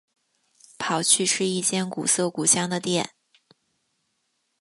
[0.79, 3.11] 跑去吃一间古色古香的店